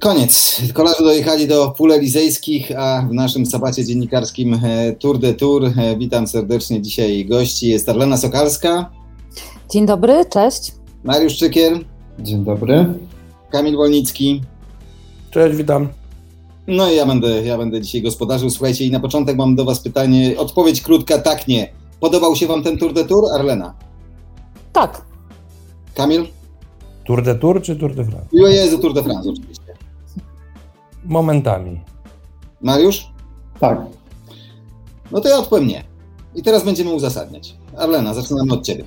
[0.00, 0.62] Koniec.
[0.72, 5.96] Kolarze dojechali do pól elizejskich, a w naszym sabacie dziennikarskim e, Tour de Tour e,
[5.96, 7.68] witam serdecznie dzisiaj gości.
[7.68, 8.90] Jest Arlena Sokalska.
[9.70, 10.72] Dzień dobry, cześć.
[11.04, 11.78] Mariusz Czykier.
[12.18, 12.86] Dzień dobry.
[13.50, 14.40] Kamil Wolnicki.
[15.30, 15.88] Cześć, witam.
[16.66, 18.50] No i ja będę, ja będę dzisiaj gospodarzył.
[18.50, 20.34] Słuchajcie, i na początek mam do Was pytanie.
[20.38, 21.72] Odpowiedź krótka, tak, nie.
[22.00, 23.74] Podobał się Wam ten Tour de Tour, Arlena?
[24.72, 25.02] Tak.
[25.94, 26.26] Kamil?
[27.06, 28.28] Tour de Tour czy Tour de France?
[28.32, 29.59] Jo, Jezu, Tour de France oczywiście.
[31.04, 31.80] Momentami.
[32.60, 33.08] Mariusz?
[33.60, 33.78] Tak.
[35.10, 35.84] No to ja odpowiem nie.
[36.34, 37.54] I teraz będziemy uzasadniać.
[37.76, 38.84] Arlena, zaczynamy od Ciebie.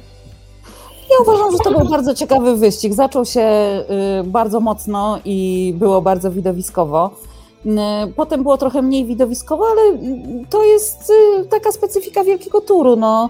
[1.12, 2.94] Ja uważam, że to był bardzo ciekawy wyścig.
[2.94, 3.41] Zaczął się
[4.21, 7.12] y, bardzo mocno i było bardzo widowiskowo.
[7.66, 7.70] Y,
[8.16, 11.12] potem było trochę mniej widowiskowo, ale y, to jest
[11.49, 12.95] taka specyfika wielkiego turu.
[12.95, 13.30] No.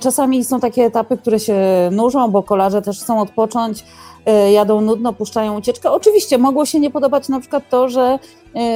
[0.00, 1.56] Czasami są takie etapy, które się
[1.92, 3.84] nużą, bo kolarze też chcą odpocząć,
[4.52, 5.90] jadą nudno, puszczają ucieczkę.
[5.90, 8.18] Oczywiście mogło się nie podobać na przykład to, że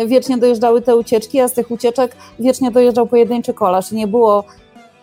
[0.07, 3.93] wiecznie dojeżdżały te ucieczki, a z tych ucieczek wiecznie dojeżdżał pojedynczy kolarz.
[3.93, 4.45] Nie było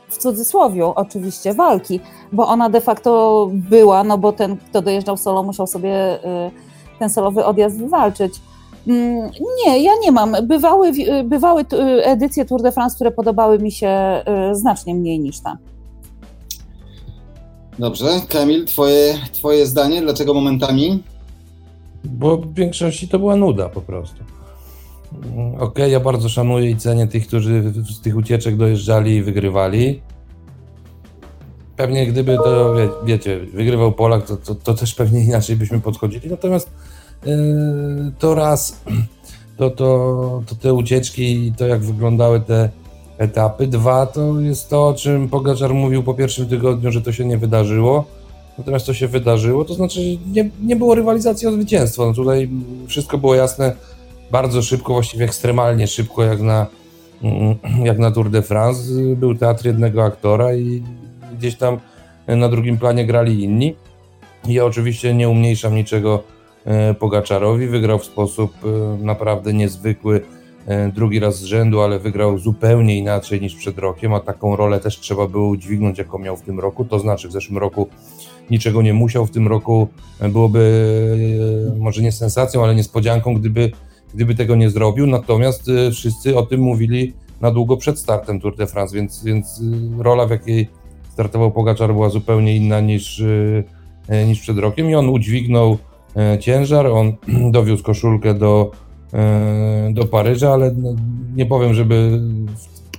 [0.09, 1.99] w cudzysłowie oczywiście walki,
[2.31, 6.19] bo ona de facto była, no bo ten, kto dojeżdżał solo, musiał sobie
[6.99, 8.33] ten solowy odjazd wywalczyć.
[8.87, 9.31] Mm,
[9.65, 10.35] nie, ja nie mam.
[10.47, 10.91] Bywały,
[11.25, 11.65] bywały
[12.03, 14.21] edycje Tour de France, które podobały mi się
[14.51, 15.57] y, znacznie mniej niż ta.
[17.79, 18.05] Dobrze.
[18.29, 20.01] Kamil, twoje, twoje zdanie?
[20.01, 21.03] Dlaczego momentami?
[22.03, 24.23] Bo w większości to była nuda po prostu.
[25.13, 29.23] Mm, okej, okay, ja bardzo szanuję i cenię tych, którzy z tych ucieczek dojeżdżali i
[29.23, 30.01] wygrywali.
[31.75, 36.29] Pewnie gdyby to, wie, wiecie, wygrywał Polak, to, to, to, też pewnie inaczej byśmy podchodzili.
[36.29, 36.69] Natomiast
[38.19, 38.81] to raz,
[39.57, 42.69] to, to, to te ucieczki i to jak wyglądały te
[43.17, 43.67] etapy.
[43.67, 47.37] Dwa, to jest to, o czym Pogaczar mówił po pierwszym tygodniu, że to się nie
[47.37, 48.05] wydarzyło.
[48.57, 52.05] Natomiast to się wydarzyło, to znaczy, nie, nie było rywalizacji o zwycięstwo.
[52.05, 52.49] No tutaj
[52.87, 53.75] wszystko było jasne
[54.31, 56.67] bardzo szybko, właściwie ekstremalnie szybko, jak na,
[57.23, 58.81] mm, jak na Tour de France.
[59.15, 60.83] Był teatr jednego aktora i
[61.37, 61.77] gdzieś tam
[62.27, 63.75] na drugim planie grali inni.
[64.47, 66.23] Ja oczywiście nie umniejszam niczego
[66.99, 67.67] Pogaczarowi.
[67.67, 70.21] Wygrał w sposób e, naprawdę niezwykły
[70.65, 74.79] e, drugi raz z rzędu, ale wygrał zupełnie inaczej niż przed rokiem, a taką rolę
[74.79, 76.85] też trzeba było udźwignąć, jaką miał w tym roku.
[76.85, 77.87] To znaczy w zeszłym roku
[78.49, 79.87] niczego nie musiał, w tym roku
[80.29, 83.71] byłoby może nie sensacją, ale niespodzianką, gdyby
[84.13, 85.07] gdyby tego nie zrobił.
[85.07, 89.61] Natomiast wszyscy o tym mówili na długo przed startem Tour de France, więc, więc
[89.99, 90.67] rola, w jakiej
[91.13, 93.23] startował Pogaczar, była zupełnie inna niż,
[94.27, 95.77] niż przed rokiem i on udźwignął
[96.39, 97.13] ciężar, on
[97.51, 98.71] dowiózł koszulkę do,
[99.91, 100.75] do Paryża, ale
[101.35, 102.21] nie powiem, żeby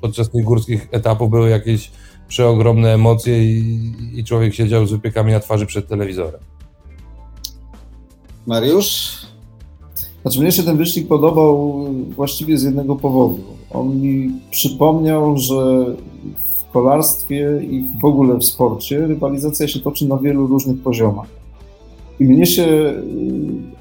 [0.00, 1.90] podczas tych górskich etapów były jakieś
[2.28, 6.40] przeogromne emocje i, i człowiek siedział z wypiekami na twarzy przed telewizorem.
[8.46, 9.18] Mariusz?
[10.22, 11.84] Znaczy mnie się ten wyścig podobał
[12.16, 13.38] właściwie z jednego powodu.
[13.70, 15.86] On mi przypomniał, że
[16.68, 21.26] w kolarstwie i w ogóle w sporcie rywalizacja się toczy na wielu różnych poziomach.
[22.20, 23.02] I mnie się, y,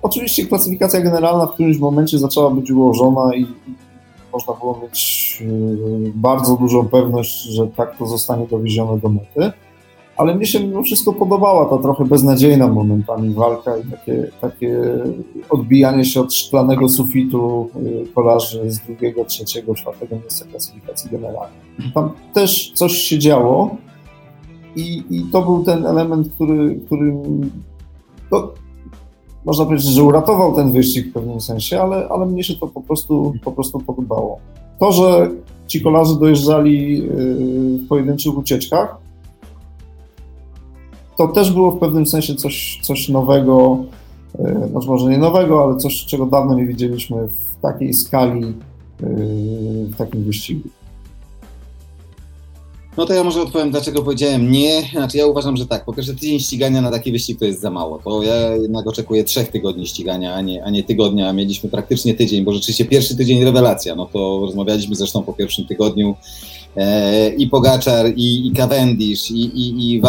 [0.01, 3.45] oczywiście klasyfikacja generalna w którymś momencie zaczęła być ułożona i
[4.33, 9.51] można było mieć y, bardzo dużą pewność, że tak to zostanie dowiezione do mety
[10.17, 14.81] ale mnie się mimo wszystko podobała ta trochę beznadziejna momentami walka i takie, takie
[15.49, 21.59] odbijanie się od szklanego sufitu y, kolarzy z drugiego, trzeciego, czwartego miejsca klasyfikacji generalnej.
[21.93, 23.75] Tam też coś się działo
[24.75, 27.13] i, i to był ten element, który, który
[28.31, 28.51] no,
[29.45, 32.81] można powiedzieć, że uratował ten wyścig w pewnym sensie, ale, ale mnie się to po
[32.81, 34.39] prostu, po prostu podobało.
[34.79, 35.29] To, że
[35.67, 38.97] ci kolarze dojeżdżali y, w pojedynczych ucieczkach,
[41.17, 43.77] to też było w pewnym sensie coś, coś nowego,
[44.39, 48.53] e, znaczy może nie nowego, ale coś, czego dawno nie widzieliśmy w takiej skali, e,
[49.85, 50.69] w takim wyścigu.
[52.97, 54.89] No to ja może odpowiem, dlaczego powiedziałem nie.
[54.91, 55.85] Znaczy ja uważam, że tak.
[55.85, 57.99] Po pierwsze, tydzień ścigania na taki wyścig to jest za mało.
[58.03, 61.33] To ja jednak oczekuję trzech tygodni ścigania, a nie, a nie tygodnia.
[61.33, 63.95] Mieliśmy praktycznie tydzień, bo rzeczywiście pierwszy tydzień rewelacja.
[63.95, 66.15] No to rozmawialiśmy zresztą po pierwszym tygodniu
[67.37, 70.01] i Pogaczar, i, i Cavendish, i, i, i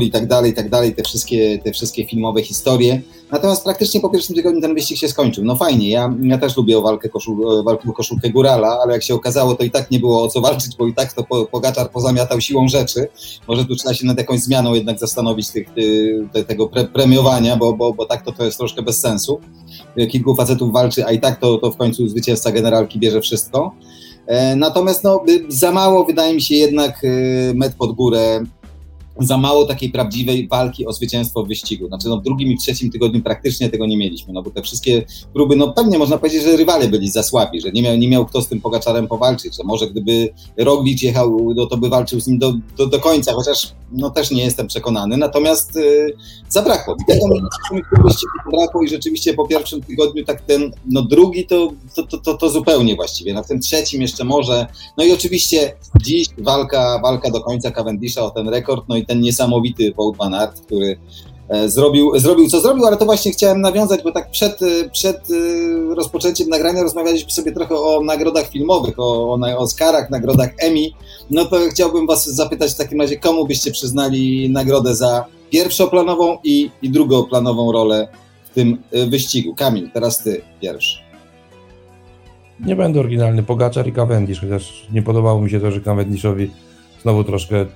[0.00, 3.02] i tak dalej, i tak dalej, te wszystkie, te wszystkie filmowe historie.
[3.32, 5.44] Natomiast praktycznie po pierwszym tygodniu ten wyścig się skończył.
[5.44, 9.54] No fajnie, ja, ja też lubię walkę, koszul, walkę koszulkę górala, ale jak się okazało,
[9.54, 12.68] to i tak nie było o co walczyć, bo i tak to Pogaczar pozamiatał siłą
[12.68, 13.08] rzeczy.
[13.48, 15.68] Może tu trzeba się nad jakąś zmianą jednak zastanowić tych,
[16.32, 19.40] te, tego pre, premiowania, bo, bo, bo tak to, to jest troszkę bez sensu.
[20.10, 23.74] Kilku facetów walczy, a i tak to, to w końcu zwycięzca generalki bierze wszystko.
[24.26, 27.08] E, natomiast no, za mało wydaje mi się jednak e,
[27.54, 28.44] met pod górę
[29.20, 31.88] za mało takiej prawdziwej walki o zwycięstwo w wyścigu.
[31.88, 35.04] Znaczy no, w drugim i trzecim tygodniu praktycznie tego nie mieliśmy, no bo te wszystkie
[35.32, 38.26] próby, no pewnie można powiedzieć, że rywale byli za słabi, że nie miał, nie miał
[38.26, 42.26] kto z tym Pogaczarem powalczyć, że może gdyby Roglic jechał, no to by walczył z
[42.26, 46.16] nim do, do, do końca, chociaż no też nie jestem przekonany, natomiast yy,
[46.48, 46.96] zabrakło.
[48.44, 52.50] Zabrakło i rzeczywiście po pierwszym tygodniu tak ten, no drugi to, to, to, to, to
[52.50, 54.66] zupełnie właściwie, na no, tym trzecim jeszcze może,
[54.98, 59.20] no i oczywiście dziś walka, walka do końca Cavendisha o ten rekord, no i ten
[59.20, 60.98] niesamowity Wout van Aert, który
[61.48, 65.16] e, zrobił, zrobił co zrobił, ale to właśnie chciałem nawiązać, bo tak przed, e, przed
[65.16, 70.86] e, rozpoczęciem nagrania rozmawialiśmy sobie trochę o nagrodach filmowych, o, o Oscarach, nagrodach Emmy.
[71.30, 76.70] No to chciałbym Was zapytać w takim razie, komu byście przyznali nagrodę za pierwszoplanową i,
[76.82, 78.08] i drugoplanową rolę
[78.44, 79.54] w tym wyścigu?
[79.54, 81.04] Kamil, teraz Ty pierwszy.
[82.60, 86.50] Nie będę oryginalny, Pogaczar i Cavendish, chociaż nie podobało mi się to, że Cavendishowi
[87.04, 87.66] znowu troszkę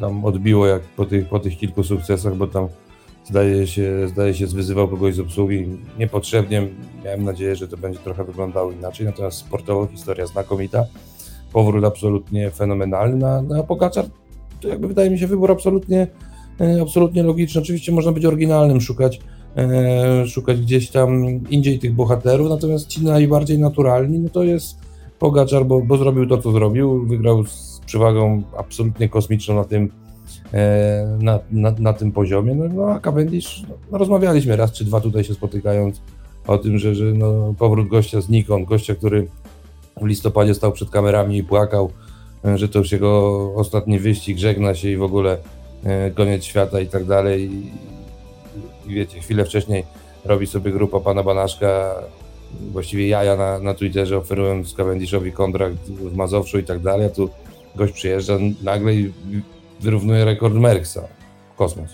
[0.00, 2.68] tam odbiło jak po tych, po tych kilku sukcesach, bo tam
[3.24, 5.66] zdaje się, zdaje się zwyzywał kogoś z obsługi
[5.98, 6.68] niepotrzebnie.
[7.04, 10.84] Miałem nadzieję, że to będzie trochę wyglądało inaczej, natomiast sportowo historia znakomita.
[11.52, 14.04] Powrót absolutnie fenomenalny na, na Pogaczar.
[14.60, 16.06] To jakby wydaje mi się wybór absolutnie,
[16.60, 17.60] e, absolutnie logiczny.
[17.60, 19.20] Oczywiście można być oryginalnym, szukać,
[19.56, 24.78] e, szukać gdzieś tam indziej tych bohaterów, natomiast ci najbardziej naturalni, no to jest
[25.18, 29.90] Pogaczar, bo, bo zrobił to, co zrobił, wygrał z przewagą absolutnie kosmiczną na tym,
[30.54, 32.54] e, na, na, na tym poziomie.
[32.54, 33.62] No, no a Cavendish,
[33.92, 36.00] no, rozmawialiśmy raz czy dwa tutaj się spotykając
[36.46, 39.26] o tym, że, że no, powrót gościa z Nikon, gościa, który
[40.02, 41.90] w listopadzie stał przed kamerami i płakał,
[42.44, 45.38] e, że to już jego ostatni wyścig, żegna się i w ogóle
[45.84, 47.50] e, koniec świata i tak dalej.
[48.86, 49.84] I wiecie, chwilę wcześniej
[50.24, 51.94] robi sobie grupa pana Banaszka
[52.72, 57.30] właściwie jaja na, na Twitterze, oferując Cavendishowi kontrakt w Mazowszu i tak dalej, a tu
[57.76, 59.12] gość przyjeżdża nagle i
[59.80, 61.08] wyrównuje rekord Merksa
[61.56, 61.90] kosmos.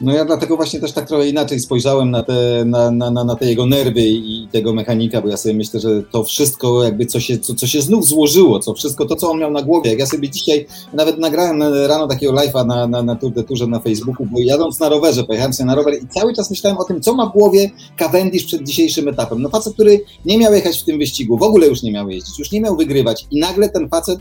[0.00, 3.46] No ja dlatego właśnie też tak trochę inaczej spojrzałem na te, na, na, na, te
[3.46, 7.38] jego nerwy i tego mechanika, bo ja sobie myślę, że to wszystko jakby co się,
[7.38, 10.06] co, co się znów złożyło, co wszystko to, co on miał na głowie, jak ja
[10.06, 14.26] sobie dzisiaj nawet nagrałem rano takiego live'a na, na, na Tour de Tourze na Facebooku,
[14.26, 17.14] bo jadąc na rowerze, pojechałem sobie na rower i cały czas myślałem o tym, co
[17.14, 19.42] ma w głowie Cavendish przed dzisiejszym etapem.
[19.42, 22.38] No facet, który nie miał jechać w tym wyścigu, w ogóle już nie miał jeździć,
[22.38, 24.18] już nie miał wygrywać i nagle ten facet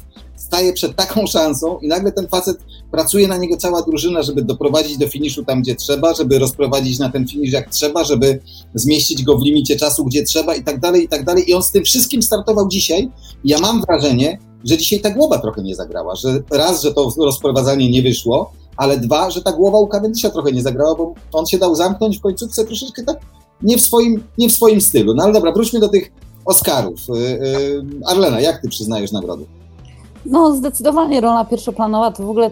[0.48, 2.58] staje przed taką szansą i nagle ten facet
[2.92, 7.10] pracuje na niego cała drużyna, żeby doprowadzić do finiszu tam, gdzie trzeba, żeby rozprowadzić na
[7.10, 8.40] ten finisz jak trzeba, żeby
[8.76, 11.50] zmieścić go w limicie czasu, gdzie trzeba i tak dalej, i tak dalej.
[11.50, 13.10] I on z tym wszystkim startował dzisiaj.
[13.44, 17.92] Ja mam wrażenie, że dzisiaj ta głowa trochę nie zagrała, że raz, że to rozprowadzanie
[17.92, 21.58] nie wyszło, ale dwa, że ta głowa u Cavendisha trochę nie zagrała, bo on się
[21.58, 23.18] dał zamknąć w końcówce troszeczkę tak
[23.62, 25.14] nie w swoim, nie w swoim stylu.
[25.14, 26.12] No ale dobra, wróćmy do tych
[26.46, 27.00] Oscarów.
[27.10, 29.46] Y, y, Arlena, jak ty przyznajesz nagrody?
[30.32, 32.52] No, zdecydowanie rola pierwszoplanowa to w ogóle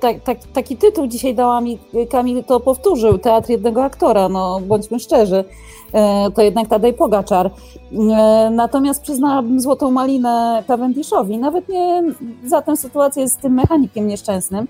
[0.00, 1.78] tak, tak, taki tytuł dzisiaj dała mi
[2.10, 5.44] Kamil, to powtórzył, teatr jednego aktora, no bądźmy szczerzy,
[5.92, 7.50] e, to jednak Tadej Pogaczar.
[7.92, 12.02] E, natomiast przyznałabym złotą malinę Cavendishowi, nawet nie
[12.46, 14.66] za tę sytuację z tym mechanikiem nieszczęsnym,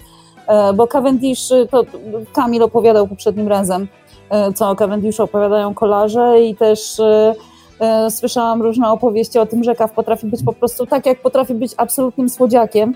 [0.75, 1.85] bo Cavendish, to
[2.33, 3.89] Kamil opowiadał poprzednim razem,
[4.55, 7.35] co o Cavendishu opowiadają kolarze i też E,
[8.11, 11.75] słyszałam różne opowieści o tym, że Kaw potrafi być po prostu tak, jak potrafi być
[11.77, 12.95] absolutnym słodziakiem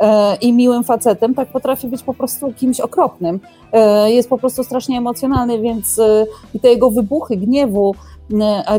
[0.00, 3.40] e, i miłym facetem, tak potrafi być po prostu kimś okropnym.
[3.72, 6.00] E, jest po prostu strasznie emocjonalny, więc
[6.54, 7.94] i te jego wybuchy gniewu,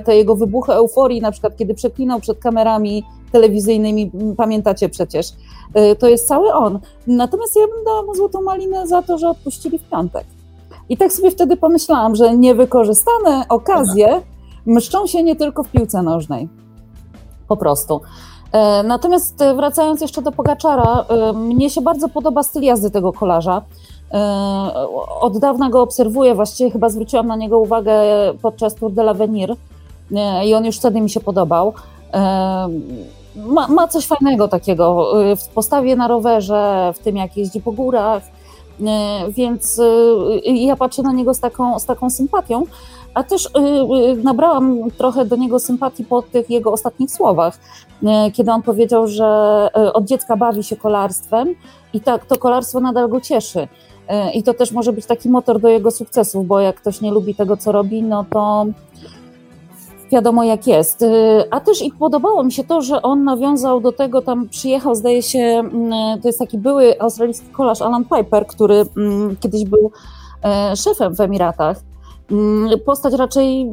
[0.06, 5.28] te jego wybuchy euforii, na przykład kiedy przeklinał przed kamerami telewizyjnymi, pamiętacie przecież,
[6.00, 6.80] to jest cały on.
[7.08, 10.26] Natomiast ja bym dała mu złotą malinę za to, że odpuścili w piątek.
[10.90, 14.22] I tak sobie wtedy pomyślałam, że niewykorzystane okazje
[14.66, 16.50] mszczą się nie tylko w piłce nożnej.
[17.48, 18.02] Po prostu.
[18.56, 23.14] E, natomiast e, wracając jeszcze do Pogaczara, e, mnie się bardzo podoba styl jazdy tego
[23.14, 23.62] kolarza.
[25.22, 27.94] Od dawna go obserwuję, właściwie chyba zwróciłam na niego uwagę
[28.42, 29.56] podczas Tour de l'Avenir
[30.46, 31.74] i on już wtedy mi się podobał.
[33.36, 38.24] Ma, ma coś fajnego takiego w postawie na rowerze, w tym jak jeździ po górach,
[39.30, 39.82] więc
[40.44, 42.64] ja patrzę na niego z taką, z taką sympatią
[43.16, 43.50] a też y,
[44.12, 47.60] y, nabrałam trochę do niego sympatii po tych jego ostatnich słowach,
[48.04, 49.26] y, kiedy on powiedział, że
[49.94, 51.56] od dziecka bawi się kolarstwem
[51.94, 53.68] i tak to kolarstwo nadal go cieszy.
[54.34, 57.36] I to też może być taki motor do jego sukcesów, bo jak ktoś nie lubi
[57.36, 58.66] tego, co robi, no to
[60.12, 61.06] wiadomo jak jest.
[61.52, 65.24] A też i podobało mi się to, że on nawiązał do tego, tam przyjechał, zdaje
[65.24, 65.64] się,
[66.22, 69.92] to jest taki były australijski kolarz Alan Piper, który mm, kiedyś był
[70.76, 71.78] szefem w Emiratach
[72.86, 73.68] postać raczej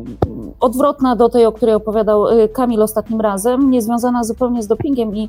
[0.61, 5.28] odwrotna do tej, o której opowiadał y, Kamil ostatnim razem, niezwiązana zupełnie z dopingiem i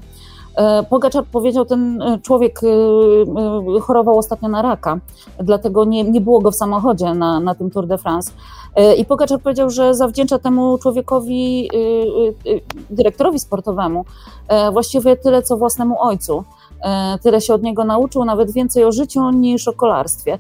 [0.56, 5.00] e, Pogaczar powiedział, ten e, człowiek e, chorował ostatnio na raka,
[5.40, 8.32] dlatego nie, nie było go w samochodzie na, na tym Tour de France.
[8.98, 11.70] I Pogaczar powiedział, że zawdzięcza temu człowiekowi,
[12.90, 14.06] dyrektorowi sportowemu,
[14.72, 16.44] właściwie tyle co własnemu ojcu.
[17.22, 20.40] Tyle się od niego nauczył, nawet więcej o życiu niż o kolarstwie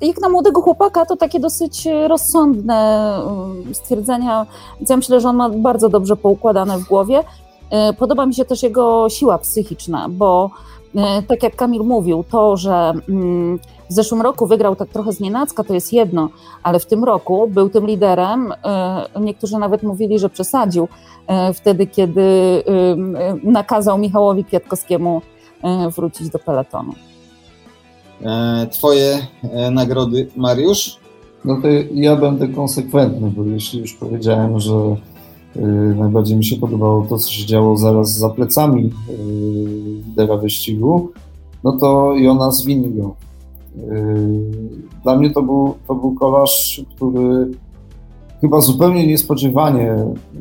[0.00, 4.46] jak na młodego chłopaka, to takie dosyć rozsądne um, stwierdzenia.
[4.88, 7.24] Ja myślę, że on ma bardzo dobrze poukładane w głowie.
[7.72, 10.50] E, podoba mi się też jego siła psychiczna, bo
[10.96, 13.58] e, tak jak Kamil mówił, to, że mm,
[13.90, 16.28] w zeszłym roku wygrał tak trochę z nienacka, to jest jedno,
[16.62, 18.52] ale w tym roku był tym liderem.
[18.64, 20.88] E, niektórzy nawet mówili, że przesadził
[21.54, 22.22] wtedy, kiedy
[23.42, 25.22] nakazał Michałowi Kwiatkowskiemu
[25.96, 26.92] wrócić do peletonu.
[28.22, 31.02] E, twoje e, nagrody, Mariusz?
[31.44, 34.96] No to ja będę konsekwentny, bo jeśli już powiedziałem, że
[35.56, 35.60] y,
[35.98, 38.90] najbardziej mi się podobało to, co się działo zaraz za plecami
[40.06, 41.10] lidera wyścigu,
[41.64, 43.14] no to Jonas Winigo.
[45.02, 47.50] Dla mnie to był, to był kolarz, który
[48.40, 49.96] chyba zupełnie niespodziewanie,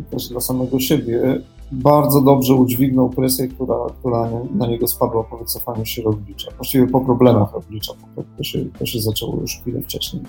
[0.09, 5.85] też dla samego siebie, bardzo dobrze udźwignął presję, która, która na niego spadła po wycofaniu
[5.85, 6.51] się Roglicza.
[6.57, 10.23] Właściwie po problemach Roglicza, bo to się, to się zaczęło już chwilę wcześniej.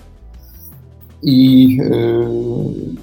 [1.23, 2.27] I yy,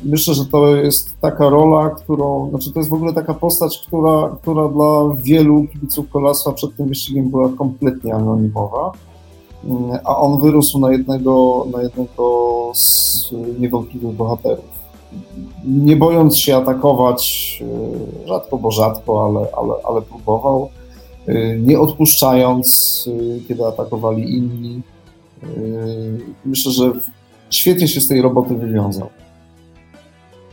[0.05, 4.37] myślę, że to jest taka rola, którą, znaczy to jest w ogóle taka postać, która,
[4.43, 8.93] która dla wielu kibiców kolarstwa przed tym wyścigiem była kompletnie anonimowa,
[9.65, 9.73] yy,
[10.05, 14.70] a on wyrósł na jednego, na jednego z niewątpliwych bohaterów
[15.65, 17.63] nie bojąc się atakować,
[18.25, 20.69] e, rzadko, bo rzadko, ale, ale, ale próbował,
[21.27, 24.81] e, nie odpuszczając, e, kiedy atakowali inni.
[26.45, 26.93] Myślę, że
[27.51, 29.09] świetnie się z tej roboty wywiązał.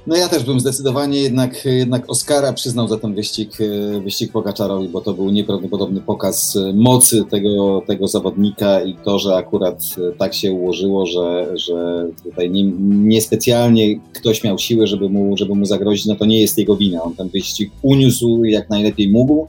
[0.08, 4.90] No ja też bym zdecydowanie jednak, jednak Oscara przyznał za ten wyścig, e, wyścig Pogaczarowi,
[4.90, 10.18] bo to był nieprawdopodobny pokaz e, mocy tego, tego zawodnika i to, że akurat e,
[10.18, 15.66] tak się ułożyło, że, że tutaj nie, niespecjalnie ktoś miał siłę, żeby mu, żeby mu
[15.66, 17.04] zagrozić, no to nie jest jego wina.
[17.04, 19.48] On ten wyścig uniósł jak najlepiej mógł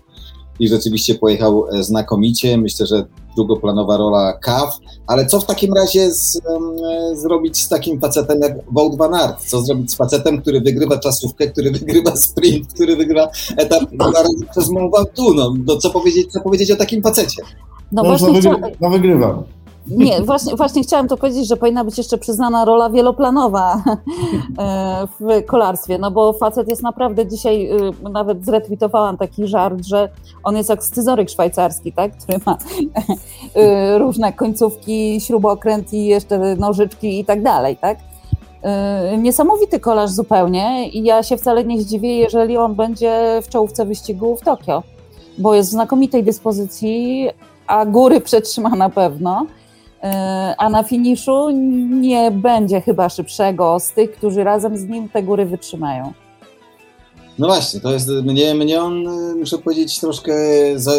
[0.60, 2.58] i rzeczywiście pojechał znakomicie.
[2.58, 3.04] Myślę, że
[3.38, 6.76] drugoplanowa rola Kaw, ale co w takim razie z, um,
[7.16, 9.46] zrobić z takim facetem jak Wout van Aert?
[9.46, 13.82] Co zrobić z facetem, który wygrywa czasówkę, który wygrywa sprint, który wygrywa etap
[14.50, 15.36] przez Mont Ventoux?
[15.36, 17.42] No, no, co, powiedzieć, co powiedzieć o takim facecie?
[17.92, 19.42] No, no właśnie wygry- no wygrywam.
[19.90, 23.76] Nie, właśnie, właśnie chciałam to powiedzieć, że powinna być jeszcze przyznana rola wieloplanowa
[24.58, 30.08] e, w kolarstwie, no bo facet jest naprawdę dzisiaj, e, nawet zretweetowałam taki żart, że
[30.42, 32.58] on jest jak scyzoryk szwajcarski, tak, który ma
[33.54, 37.98] e, różne końcówki, śrubokręt i jeszcze nożyczki i tak dalej, tak.
[39.18, 44.36] Niesamowity kolarz zupełnie i ja się wcale nie zdziwię, jeżeli on będzie w czołówce wyścigu
[44.36, 44.82] w Tokio,
[45.38, 47.28] bo jest w znakomitej dyspozycji,
[47.66, 49.46] a góry przetrzyma na pewno.
[50.02, 51.50] E, a na finiszu
[52.00, 56.12] nie będzie chyba szybszego z tych, którzy razem z nim te góry wytrzymają.
[57.38, 59.04] No właśnie, to jest, mnie, mnie on,
[59.38, 60.34] muszę powiedzieć, troszkę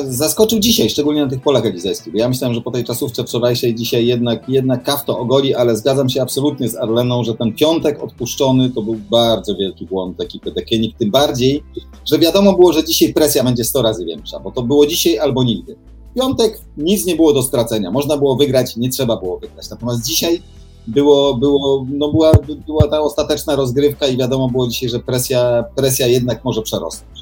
[0.07, 2.13] zaskoczył dzisiaj, szczególnie na tych polach elizejskich.
[2.13, 6.09] Ja myślałem, że po tej czasówce wczorajszej dzisiaj jednak, jednak kaw to ogoli, ale zgadzam
[6.09, 10.97] się absolutnie z Arleną, że ten piątek odpuszczony to był bardzo wielki błąd ekipy Dekenik,
[10.97, 11.63] tym bardziej,
[12.11, 15.43] że wiadomo było, że dzisiaj presja będzie 100 razy większa, bo to było dzisiaj albo
[15.43, 15.75] nigdy
[16.19, 17.91] piątek nic nie było do stracenia.
[17.91, 19.69] Można było wygrać, nie trzeba było wygrać.
[19.69, 20.41] Natomiast dzisiaj
[20.87, 22.31] było, było, no była,
[22.67, 27.19] była ta ostateczna rozgrywka i wiadomo było dzisiaj, że presja, presja jednak może przerosnąć.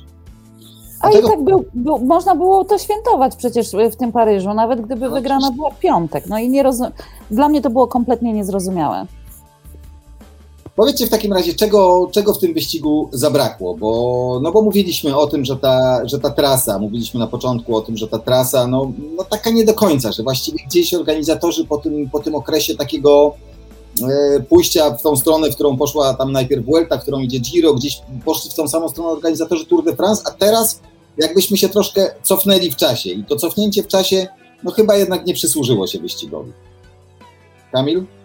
[1.02, 5.10] A i tak był, był, można było to świętować przecież w tym Paryżu, nawet gdyby
[5.10, 6.28] no, wygrana była piątek.
[6.28, 6.88] No i nie rozum...
[7.32, 9.06] dla mnie to było kompletnie niezrozumiałe.
[10.78, 15.28] Powiedzcie w takim razie, czego, czego w tym wyścigu zabrakło, bo, no bo mówiliśmy o
[15.28, 18.92] tym, że ta, że ta trasa, mówiliśmy na początku o tym, że ta trasa, no,
[19.18, 23.36] no taka nie do końca, że właściwie gdzieś organizatorzy po tym, po tym okresie takiego
[24.02, 27.74] e, pójścia w tą stronę, w którą poszła tam najpierw Vuelta, w którą idzie Giro,
[27.74, 30.82] gdzieś poszli w tą samą stronę organizatorzy Tour de France, a teraz
[31.18, 34.28] jakbyśmy się troszkę cofnęli w czasie i to cofnięcie w czasie,
[34.64, 36.52] no chyba jednak nie przysłużyło się wyścigowi.
[37.72, 38.17] Kamil?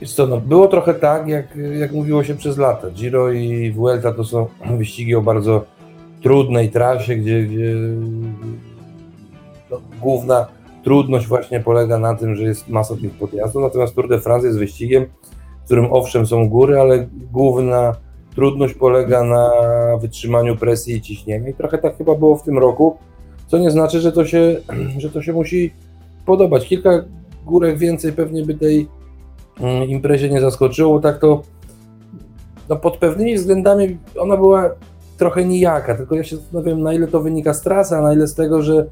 [0.00, 2.90] Wiesz co, no, było trochę tak, jak, jak mówiło się przez lata.
[2.90, 4.46] Giro i Vuelta to są
[4.78, 5.64] wyścigi o bardzo
[6.22, 7.74] trudnej trasie, gdzie, gdzie
[9.70, 10.46] no, główna
[10.84, 14.58] trudność właśnie polega na tym, że jest masa tych podjazdów, natomiast Tour de France jest
[14.58, 15.06] wyścigiem,
[15.62, 17.94] w którym owszem są góry, ale główna
[18.34, 19.50] trudność polega na
[20.00, 22.96] wytrzymaniu presji i ciśnienia i trochę tak chyba było w tym roku,
[23.46, 24.56] co nie znaczy, że to się,
[24.98, 25.72] że to się musi
[26.26, 26.66] podobać.
[26.66, 27.04] Kilka
[27.46, 28.88] górek więcej pewnie by tej
[29.86, 31.00] imprezie nie zaskoczyło.
[31.00, 31.42] Tak to
[32.68, 34.70] no pod pewnymi względami ona była
[35.18, 38.26] trochę nijaka, tylko ja się zastanawiam, na ile to wynika z trasy, a na ile
[38.26, 38.86] z tego, że,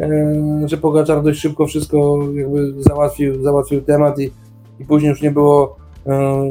[0.00, 4.30] e, że Pogaczar dość szybko wszystko jakby załatwił, załatwił temat i,
[4.80, 5.76] i później już nie było
[6.06, 6.44] e,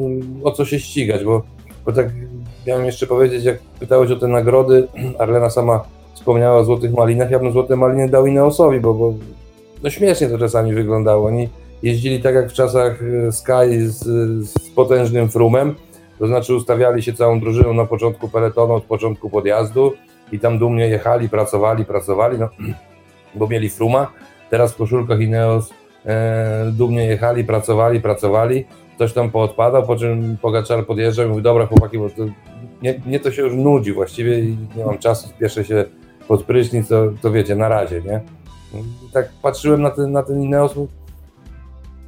[0.44, 1.42] o co się ścigać, bo,
[1.86, 2.08] bo tak
[2.66, 4.88] miałem jeszcze powiedzieć, jak pytałeś o te nagrody,
[5.18, 9.14] Arlena sama wspomniała o Złotych Malinach, ja bym Złote Maliny dał Ineosowi, bo, bo
[9.82, 11.26] no śmiesznie to czasami wyglądało.
[11.26, 11.48] Oni
[11.82, 14.04] jeździli tak jak w czasach e, Sky z,
[14.48, 15.74] z potężnym frumem,
[16.18, 19.92] to znaczy ustawiali się całą drużyną na początku peletonu, od początku podjazdu
[20.32, 22.48] i tam dumnie jechali, pracowali, pracowali, no,
[23.34, 24.12] bo mieli fruma.
[24.50, 25.70] Teraz w koszulkach Ineos
[26.06, 28.64] e, dumnie jechali, pracowali, pracowali.
[28.94, 32.22] Ktoś tam poodpadał, po czym Pogaczar podjeżdżał i mówi, dobra chłopaki, bo to,
[32.82, 35.84] nie, mnie to się już nudzi właściwie i nie mam czasu, spieszę się
[36.28, 38.20] pod prysznic, to, to wiecie, na razie, nie?
[39.12, 40.74] Tak patrzyłem na ten, na ten Ineos,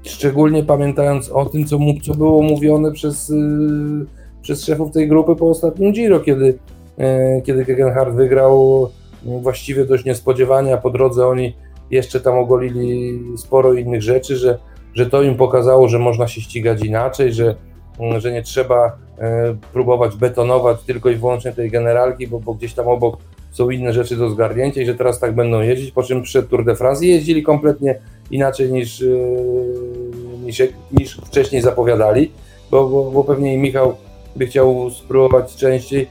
[0.05, 4.07] szczególnie pamiętając o tym, co, mu, co było mówione przez, yy,
[4.43, 6.59] przez szefów tej grupy po ostatnim Giro, kiedy,
[6.99, 8.87] yy, kiedy Gegenhardt wygrał
[9.25, 11.57] yy, właściwie dość niespodziewanie, a po drodze oni
[11.91, 14.59] jeszcze tam ogolili sporo innych rzeczy, że,
[14.95, 17.55] że to im pokazało, że można się ścigać inaczej, że,
[18.01, 19.25] yy, że nie trzeba yy,
[19.73, 23.17] próbować betonować tylko i wyłącznie tej generalki, bo, bo gdzieś tam obok
[23.51, 26.65] są inne rzeczy do zgarnięcia i że teraz tak będą jeździć, po czym przed Tour
[26.65, 29.17] de France jeździli kompletnie inaczej niż, yy,
[30.45, 30.63] niż,
[30.93, 32.31] niż wcześniej zapowiadali,
[32.71, 33.95] bo, bo, bo pewnie Michał
[34.37, 36.09] by chciał spróbować częściej,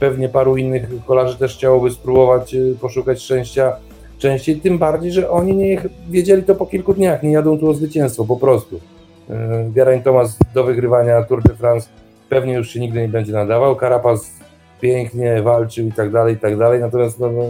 [0.00, 3.76] pewnie paru innych kolarzy też chciałoby spróbować yy, poszukać szczęścia
[4.18, 7.74] częściej, tym bardziej, że oni nie wiedzieli to po kilku dniach, nie jadą tu o
[7.74, 8.80] zwycięstwo, po prostu.
[9.28, 9.36] Yy,
[9.74, 11.88] Geraint Thomas do wygrywania Tour de France
[12.28, 14.30] pewnie już się nigdy nie będzie nadawał, Carapaz
[14.80, 17.42] pięknie walczył i tak dalej, i tak dalej, natomiast no, no,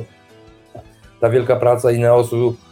[1.20, 2.54] ta wielka praca Ineosu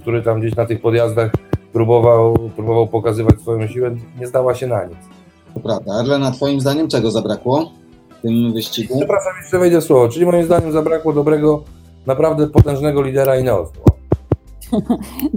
[0.00, 1.30] który tam gdzieś na tych podjazdach
[1.72, 4.98] próbował, próbował pokazywać swoją siłę, nie zdała się na nic.
[5.54, 5.92] To prawda.
[5.92, 7.70] Arlena, twoim zdaniem czego zabrakło
[8.18, 8.94] w tym wyścigu?
[8.98, 10.08] Przepraszam, jeszcze wejdę słowo.
[10.08, 11.62] Czyli moim zdaniem zabrakło dobrego,
[12.06, 13.72] naprawdę potężnego lidera Ineosu.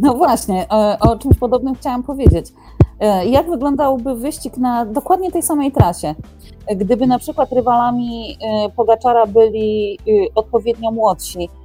[0.01, 2.45] No właśnie, o, o czymś podobnym chciałam powiedzieć.
[2.99, 6.15] E, jak wyglądałby wyścig na dokładnie tej samej trasie?
[6.75, 9.99] Gdyby na przykład rywalami e, Pogaczara byli
[10.35, 11.64] odpowiednio młodsi, E,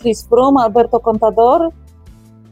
[0.00, 1.68] Chris Froome, Alberto Contador.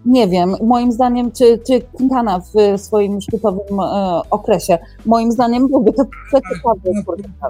[0.07, 4.79] Nie wiem, moim zdaniem, czy, czy Quintana w swoim szczytowym e, okresie.
[5.07, 6.81] Moim zdaniem byłby to przeciekawy.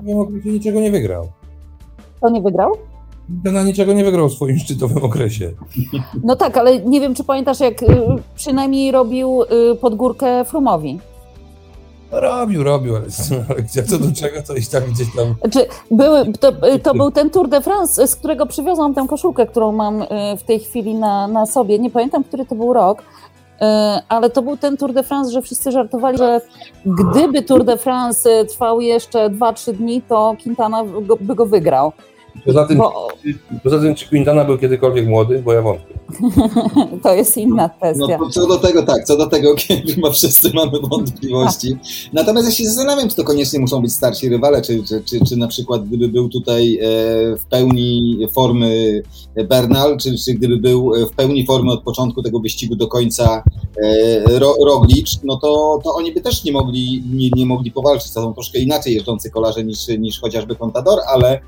[0.06, 1.26] Tym okresie niczego nie wygrał.
[2.20, 2.72] To nie wygrał?
[3.26, 5.50] Quintana niczego nie wygrał w swoim szczytowym okresie.
[6.24, 7.87] No tak, ale nie wiem, czy pamiętasz, jak y,
[8.35, 9.94] przynajmniej robił y, pod
[12.11, 12.38] Frumowi.
[12.38, 13.07] Robił, robił, ale
[13.85, 15.35] co do czego, to i tak gdzieś tam...
[15.40, 19.73] Znaczy, były, to, to, był ten Tour de France, z którego przywiozłam tę koszulkę, którą
[19.73, 20.07] mam y,
[20.38, 21.79] w tej chwili na, na sobie.
[21.79, 23.64] Nie pamiętam, który to był rok, y,
[24.09, 26.40] ale to był ten Tour de France, że wszyscy żartowali, że
[26.87, 30.85] gdyby Tour de France trwał jeszcze 2-3 dni, to Quintana
[31.20, 31.92] by go wygrał.
[32.46, 33.08] Poza tym, Bo...
[33.64, 35.42] poza tym, czy Quintana był kiedykolwiek młody?
[35.44, 35.94] Bo ja wątpię.
[37.02, 38.18] to jest inna kwestia.
[38.20, 39.54] No, co do tego tak, co do tego
[39.94, 41.76] chyba wszyscy mamy wątpliwości.
[42.12, 45.36] Natomiast ja się zastanawiam, czy to koniecznie muszą być starsi rywale, czy, czy, czy, czy
[45.36, 46.86] na przykład gdyby był tutaj e,
[47.36, 49.02] w pełni formy
[49.48, 53.42] Bernal, czy, czy gdyby był w pełni formy od początku tego wyścigu do końca
[53.82, 58.12] e, Ro, Roglic, no to, to oni by też nie mogli, nie, nie mogli powalczyć.
[58.12, 61.40] To są troszkę inaczej jeżdżący kolarze niż, niż chociażby Contador, ale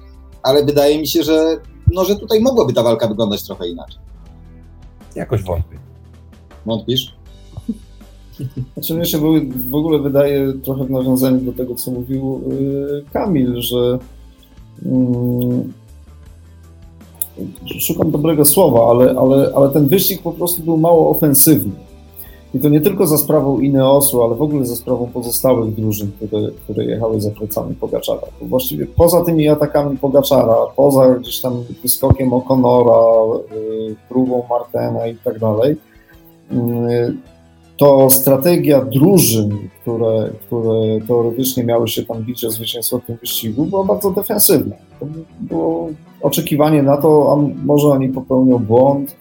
[0.42, 1.56] ale wydaje mi się, że,
[1.92, 4.00] no, że tutaj mogłaby ta walka wyglądać trochę inaczej.
[5.14, 5.78] Jakoś wątpię.
[6.66, 7.14] Wątpisz?
[8.74, 9.18] Znaczy mnie się
[9.70, 13.98] w ogóle wydaje trochę w nawiązaniu do tego, co mówił y, Kamil, że
[14.86, 15.72] mm,
[17.80, 21.72] szukam dobrego słowa, ale, ale, ale ten wyścig po prostu był mało ofensywny.
[22.54, 26.48] I to nie tylko za sprawą Ineosu, ale w ogóle za sprawą pozostałych drużyn, które,
[26.64, 28.20] które jechały za plecami Pogaczara.
[28.40, 35.16] To właściwie poza tymi atakami Pogaczara, poza gdzieś tam wyskokiem O'Connora, y, próbą Martena i
[35.16, 35.76] tak dalej,
[36.52, 36.56] y,
[37.76, 43.64] to strategia drużyn, które, które teoretycznie miały się tam bić o zwycięstwo w tym wyścigu,
[43.64, 44.76] była bardzo defensywna.
[45.00, 45.06] To
[45.40, 45.88] było
[46.22, 49.16] oczekiwanie na to, a może oni popełnią błąd,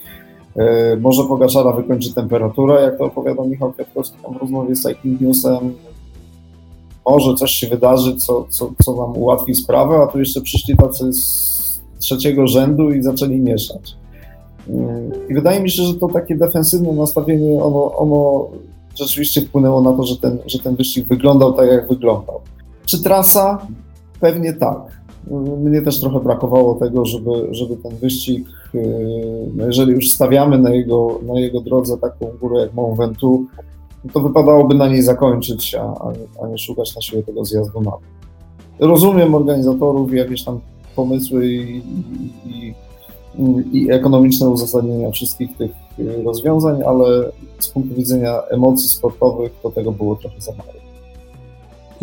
[1.01, 5.73] może Pogaczara wykończy temperatura, jak to opowiada Michał Kwiatkowski w rozmowie z Cycling Newsem.
[7.05, 11.13] Może coś się wydarzy, co, co, co nam ułatwi sprawę, a tu jeszcze przyszli tacy
[11.13, 13.95] z trzeciego rzędu i zaczęli mieszać.
[14.69, 18.47] E, I wydaje mi się, że to takie defensywne nastawienie, ono, ono
[18.95, 22.39] rzeczywiście wpłynęło na to, że ten, że ten wyścig wyglądał tak, jak wyglądał.
[22.85, 23.67] Czy trasa?
[24.19, 25.00] Pewnie tak.
[25.63, 28.81] Mnie też trochę brakowało tego, żeby, żeby ten wyścig, yy,
[29.55, 33.51] no jeżeli już stawiamy na jego, na jego drodze taką górę jak Mont Ventoux,
[34.13, 36.11] to wypadałoby na niej zakończyć, a,
[36.43, 37.91] a, nie szukać na siłę tego zjazdu na
[38.81, 40.59] rozumiem organizatorów i jakieś tam
[40.95, 41.81] pomysły i,
[42.45, 42.73] i,
[43.71, 49.91] i ekonomiczne uzasadnienia wszystkich tych y, rozwiązań, ale z punktu widzenia emocji sportowych to tego
[49.91, 50.90] było trochę za mało.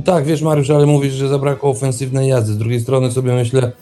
[0.05, 2.53] Tak, wiesz Mariusz, ale mówisz, że zabrakło ofensywnej jazdy.
[2.53, 3.73] Z drugiej strony sobie myślę,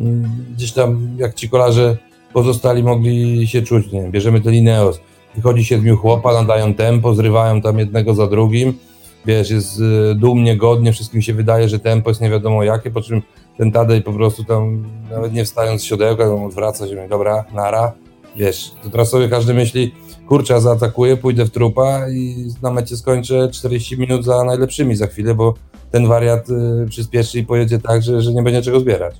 [0.00, 1.96] mm, gdzieś tam jak ci kolarze
[2.32, 5.00] pozostali mogli się czuć, nie wiem, bierzemy ten Ineos,
[5.34, 8.78] wychodzi siedmiu chłopa, nadają tempo, zrywają tam jednego za drugim,
[9.26, 13.02] wiesz, jest y, dumnie, godnie, wszystkim się wydaje, że tempo jest nie wiadomo jakie, po
[13.02, 13.22] czym
[13.58, 17.44] ten Tadej po prostu tam, nawet nie wstając z siodełka, tam odwraca się, mówi, dobra,
[17.54, 17.92] nara,
[18.36, 19.94] wiesz, to teraz sobie każdy myśli,
[20.28, 25.34] kurczę, zaatakuję, pójdę w trupa i na mecie skończę 40 minut za najlepszymi za chwilę,
[25.34, 25.54] bo
[25.90, 29.16] ten wariat y, przyspieszy i pojedzie tak, że, że nie będzie czego zbierać.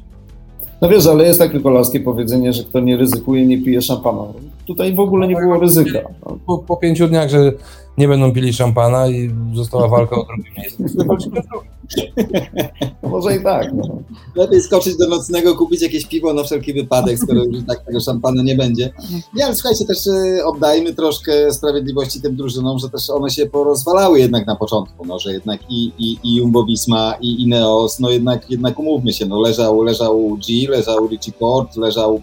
[0.83, 4.22] No wiesz, ale jest takie kolarskie powiedzenie, że kto nie ryzykuje, nie pije szampana.
[4.66, 5.98] Tutaj w ogóle nie było ryzyka.
[6.46, 7.52] Po, po pięciu dniach, że
[7.98, 10.85] nie będą pili szampana i została walka o drugie miejsce.
[13.03, 13.72] No może i tak.
[13.75, 14.03] No.
[14.35, 18.42] Lepiej skoczyć do nocnego, kupić jakieś piwo na wszelki wypadek, skoro już tak tego szampana
[18.42, 18.92] nie będzie.
[19.35, 24.18] Nie, ale słuchajcie, też y, oddajmy troszkę sprawiedliwości tym drużynom, że też one się porozwalały
[24.18, 28.51] jednak na początku, no, że jednak i, i, i Jumbo Visma, i Ineos, no jednak,
[28.51, 32.20] jednak umówmy się, no leżał, leżał G, leżał Richie Port, leżał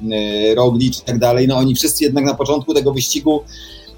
[0.52, 3.41] y, Roglic i tak dalej, no oni wszyscy jednak na początku tego wyścigu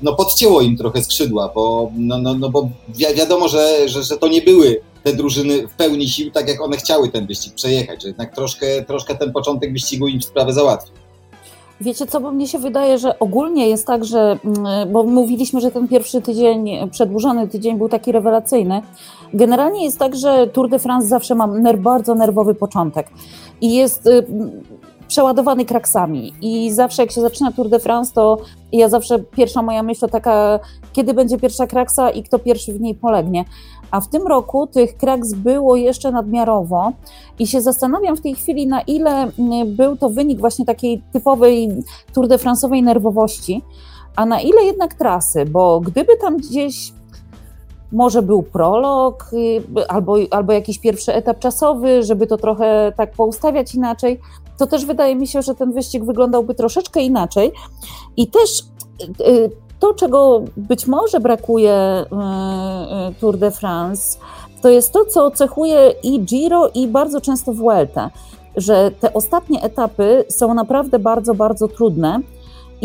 [0.02, 4.18] no podcięło im trochę skrzydła, bo, no, no, no bo wi wiadomo, że, że, że
[4.18, 8.02] to nie były te drużyny w pełni sił, tak jak one chciały ten wyścig przejechać,
[8.02, 10.96] że jednak troszkę, troszkę ten początek wyścigu im sprawę załatwił.
[11.82, 15.72] Wiecie co, bo mnie się wydaje, że ogólnie jest tak, że, mm, bo mówiliśmy, że
[15.72, 18.82] ten pierwszy tydzień, przedłużony tydzień był taki rewelacyjny.
[19.34, 23.08] Generalnie jest tak, że Tour de France zawsze ma ner bardzo nerwowy początek
[23.62, 24.26] i jest y,
[25.08, 26.34] przeładowany kraksami.
[26.42, 28.38] I zawsze jak się zaczyna Tour de France, to
[28.72, 30.60] ja zawsze pierwsza moja myśl to taka,
[30.94, 33.46] kiedy będzie pierwsza kraksa i kto pierwszy w niej polegnie.
[33.92, 36.92] A w tym roku tych kraks było jeszcze nadmiarowo
[37.40, 41.70] i się zastanawiam w tej chwili, na ile mm, był to wynik właśnie takiej typowej
[42.14, 43.62] Tour de France'owej nerwowości,
[44.16, 46.94] a na ile jednak trasy, bo gdyby tam gdzieś
[47.92, 53.76] może był prolog y, albo, albo jakiś pierwszy etap czasowy, żeby to trochę tak poustawiać
[53.76, 54.20] inaczej,
[54.58, 57.52] to też wydaje mi się, że ten wyścig wyglądałby troszeczkę inaczej.
[58.18, 58.64] I też
[59.20, 62.06] y, to, czego być może brakuje
[63.12, 64.20] y, Tour de France,
[64.62, 68.10] to jest to, co cechuje i Giro, i bardzo często Vuelta,
[68.56, 72.20] że te ostatnie etapy są naprawdę bardzo, bardzo trudne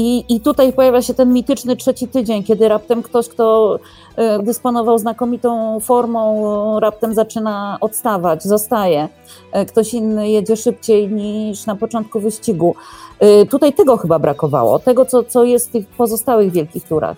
[0.00, 3.78] i, I tutaj pojawia się ten mityczny trzeci tydzień, kiedy raptem ktoś, kto
[4.16, 9.08] e, dysponował znakomitą formą, raptem zaczyna odstawać, zostaje.
[9.52, 12.74] E, ktoś inny jedzie szybciej niż na początku wyścigu.
[13.18, 17.16] E, tutaj tego chyba brakowało, tego, co, co jest w tych pozostałych wielkich turach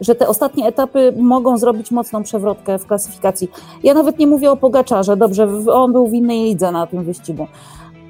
[0.00, 3.50] że te ostatnie etapy mogą zrobić mocną przewrotkę w klasyfikacji.
[3.82, 7.46] Ja nawet nie mówię o Pogaczarze, dobrze, on był w innej lidze na tym wyścigu,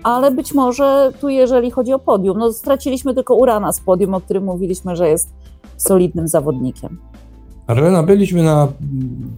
[0.03, 4.21] ale być może tu, jeżeli chodzi o podium, no straciliśmy tylko Urana z podium, o
[4.21, 5.29] którym mówiliśmy, że jest
[5.77, 6.99] solidnym zawodnikiem.
[7.67, 8.69] Arlena, byliśmy na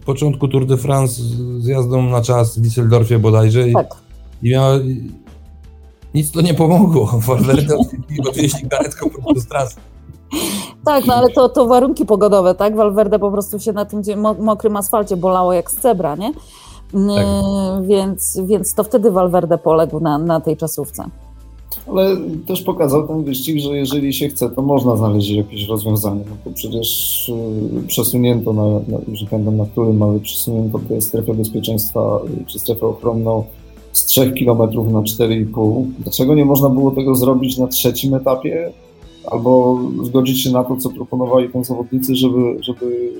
[0.05, 1.21] początku Tour de France
[1.59, 3.95] z jazdą na czas w Düsseldorfie bodajże i, tak.
[4.43, 4.73] i miała,
[6.13, 7.19] nic to nie pomogło.
[7.27, 7.77] Valverde
[8.29, 9.75] odwieźli karetką po prostu z trasy.
[10.85, 12.75] Tak, no ale to, to warunki pogodowe, tak?
[12.75, 14.01] Valverde po prostu się na tym
[14.39, 16.33] mokrym asfalcie bolało jak z cebra, nie?
[16.91, 17.85] Tak.
[17.87, 21.05] Więc, więc to wtedy Valverde poległ na, na tej czasówce.
[21.87, 26.23] Ale też pokazał ten wyścig, że jeżeli się chce, to można znaleźć jakieś rozwiązanie.
[26.29, 31.33] No to przecież y, przesunięto, na, na, już pamiętam na którym, ale przesunięto tę strefę
[31.33, 33.43] bezpieczeństwa y, czy strefę ochronną
[33.91, 34.57] z 3 km
[34.91, 35.85] na 4,5.
[35.99, 38.71] Dlaczego nie można było tego zrobić na trzecim etapie?
[39.25, 43.11] Albo zgodzić się na to, co proponowali ten zawodnicy, żeby, żeby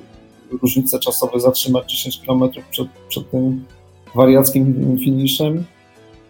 [0.62, 3.66] różnice czasowe zatrzymać 10 km przed, przed tym
[4.16, 5.64] wariackim finiszem.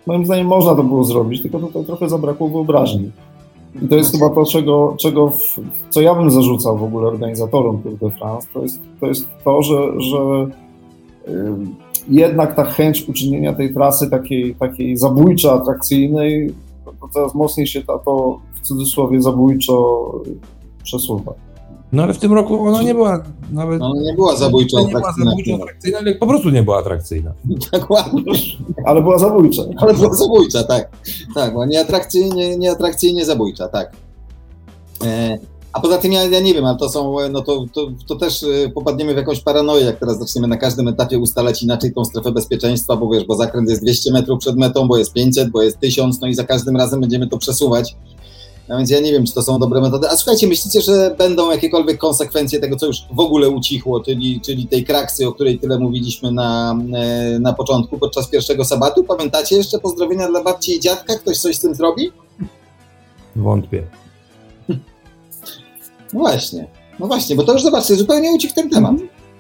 [0.07, 3.11] Moim zdaniem można to było zrobić, tylko tutaj trochę zabrakło wyobraźni.
[3.81, 7.81] I to jest chyba to, czego, czego w, co ja bym zarzucał w ogóle organizatorom
[7.81, 10.47] Tour de France, to jest to, jest to że, że
[12.09, 16.53] jednak ta chęć uczynienia tej trasy takiej, takiej zabójczo atrakcyjnej,
[16.85, 20.11] to, coraz mocniej się ta, to w cudzysłowie zabójczo
[20.83, 21.33] przesuwa.
[21.91, 23.81] No ale w tym roku ona nie była nawet.
[23.81, 27.33] Ona nie była zabójczo nie była zabójczo atrakcyjna, ale po prostu nie była atrakcyjna.
[27.71, 28.23] Dokładnie.
[28.85, 29.61] ale była zabójcza.
[29.77, 30.89] Ale była zabójcza, tak.
[31.35, 33.91] Tak, była nieatrakcyjnie, nieatrakcyjnie zabójcza, tak.
[35.03, 35.37] E,
[35.73, 38.43] a poza tym ja, ja nie wiem, ale to są, no to, to, to też
[38.43, 42.31] e, popadniemy w jakąś paranoję, jak teraz zaczniemy na każdym etapie ustalać inaczej tą strefę
[42.31, 45.79] bezpieczeństwa, bo wiesz, bo zakręt jest 200 metrów przed metą, bo jest 500, bo jest
[45.79, 47.95] 1000, no i za każdym razem będziemy to przesuwać
[48.69, 50.09] No więc ja nie wiem, czy to są dobre metody.
[50.09, 54.67] A słuchajcie, myślicie, że będą jakiekolwiek konsekwencje tego, co już w ogóle ucichło, czyli, czyli
[54.67, 59.03] tej kraksy, o której tyle mówiliśmy na, e, na początku, podczas pierwszego sabatu?
[59.03, 61.15] Pamiętacie jeszcze pozdrowienia dla babci i dziadka?
[61.17, 62.11] Ktoś coś z tym zrobi?
[63.35, 63.83] Wątpię.
[66.13, 66.67] No właśnie,
[66.99, 68.95] no właśnie, bo to już zobaczcie, zupełnie uciekł ten temat.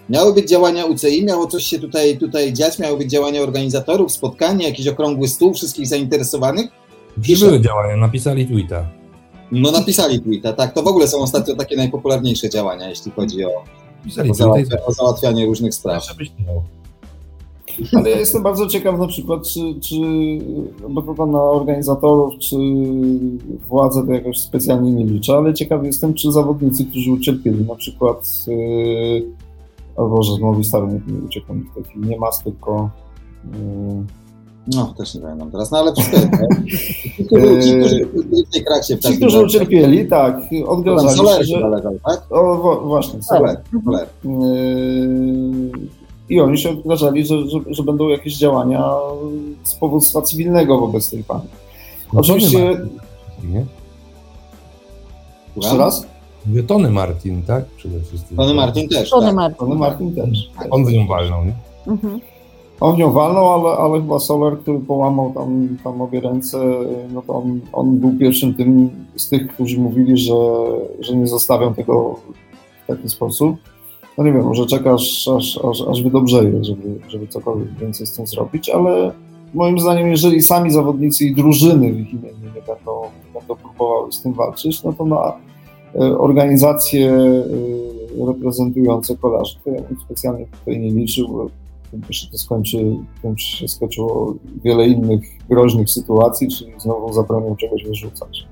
[0.09, 4.65] Miały być działania UCI, miało coś się tutaj, tutaj dziać, miały być działania organizatorów, spotkanie,
[4.65, 6.69] jakiś okrągły stół wszystkich zainteresowanych.
[7.17, 7.95] Gdzie były działania?
[7.95, 8.98] Napisali tweeta.
[9.51, 13.63] No napisali tweeta, tak, to w ogóle są ostatnio takie najpopularniejsze działania, jeśli chodzi o,
[14.29, 16.03] o, załatwia, o załatwianie różnych spraw.
[16.47, 16.63] Miał.
[17.95, 19.95] Ale ja jestem bardzo ciekaw na przykład, czy, czy
[20.89, 22.55] bo to na organizatorów, czy
[23.69, 28.45] władze to jakoś specjalnie nie liczę, ale ciekaw jestem, czy zawodnicy, którzy ucierpieli, na przykład,
[28.47, 29.25] yy,
[29.95, 31.53] o Boże, znowu stary nie, nie uciekł
[31.95, 32.89] w nie mas, tylko
[33.45, 34.18] yy,
[34.75, 36.31] No, też nie pamiętam teraz, no ale wszystko jest.
[37.15, 38.05] Ci, którzy- ci, którzy
[38.49, 41.71] w tej w ci, którzy ucierpieli, tak, odgradzali Soler się,
[42.05, 42.21] tak?
[42.29, 44.07] O, wo- właśnie, Soler, Soler.
[44.23, 45.71] Yy,
[46.29, 48.85] I oni się odgrażali, że, że, że będą jakieś działania
[49.63, 51.47] z powództwa cywilnego wobec tej pani.
[52.13, 52.81] No, Oczywiście-
[53.43, 53.65] nie?
[55.55, 56.05] Jeszcze raz?
[56.45, 57.65] Mówię Tony Martin, tak?
[57.65, 58.37] Przede wszystkim.
[58.37, 59.35] Tony Martin też, Tony tak.
[59.35, 59.57] Martin.
[59.59, 60.49] Tony Martin też.
[60.71, 61.53] On w nią walnął, nie?
[61.87, 62.19] Mhm.
[62.79, 66.57] On nią walnął, ale, ale chyba Soler, który połamał tam, tam obie ręce,
[67.13, 70.35] no to on, on był pierwszym tym z tych, którzy mówili, że,
[70.99, 72.15] że nie zostawią tego
[72.83, 73.55] w taki sposób.
[74.17, 78.27] No nie wiem, może czekasz, aż, aż, aż wydobrzeje, żeby, żeby cokolwiek więcej z tym
[78.27, 79.11] zrobić, ale
[79.53, 84.11] moim zdaniem, jeżeli sami zawodnicy i drużyny w ich imieniu nie będą, nie będą próbowały
[84.11, 85.33] z tym walczyć, no to na
[85.95, 91.49] e, organizacje e, reprezentujące kolarzy, to ja bym specjalnie tutaj nie liczył,
[91.93, 92.95] bo tym się to skończy,
[93.37, 98.47] się skończyło wiele innych groźnych sytuacji, czyli znowu zabronią czegoś wyrzucać.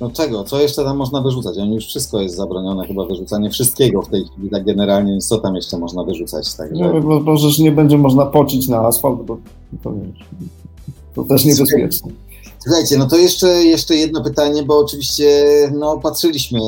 [0.00, 0.44] No czego?
[0.44, 1.58] Co jeszcze tam można wyrzucać?
[1.58, 5.54] Oni już wszystko jest zabronione, chyba wyrzucanie wszystkiego w tej chwili, tak generalnie, co tam
[5.54, 6.54] jeszcze można wyrzucać?
[6.54, 6.92] Także...
[6.92, 9.36] No, bo, bo że nie będzie można pocić na asfalt, bo
[9.82, 9.92] to,
[11.14, 12.12] to też niebezpieczne.
[12.62, 16.60] Słuchajcie, no to jeszcze, jeszcze jedno pytanie, bo oczywiście no, patrzyliśmy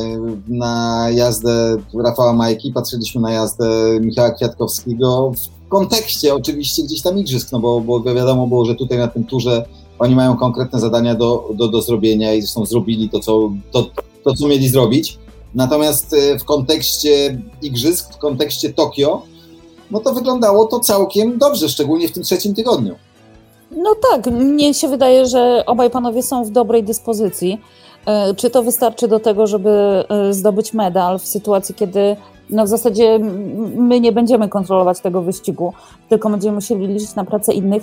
[0.48, 3.66] na jazdę Rafała Majki, patrzyliśmy na jazdę
[4.00, 8.98] Michała Kwiatkowskiego w kontekście oczywiście gdzieś tam igrzysk, no bo, bo wiadomo było, że tutaj
[8.98, 9.64] na tym turze
[9.98, 13.86] oni mają konkretne zadania do, do, do zrobienia i zresztą zrobili to co, to,
[14.24, 15.18] to, co mieli zrobić.
[15.54, 19.22] Natomiast e, w kontekście igrzysk, w kontekście Tokio,
[19.90, 22.94] no to wyglądało to całkiem dobrze, szczególnie w tym trzecim tygodniu.
[23.76, 27.60] No tak, mnie się wydaje, że obaj panowie są w dobrej dyspozycji.
[28.06, 29.70] E, Czy to wystarczy do tego, żeby
[30.08, 32.16] e, zdobyć medal w sytuacji, kiedy
[32.50, 33.18] no w zasadzie
[33.76, 35.72] my nie będziemy kontrolować tego wyścigu,
[36.08, 37.82] tylko będziemy musieli liczyć na pracę innych?